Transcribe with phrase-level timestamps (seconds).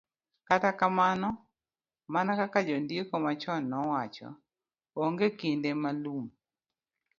[0.47, 1.29] Kata kamano,
[2.13, 4.27] mana kaka jondiko machon nowacho,
[5.01, 6.25] onge kinde ma lum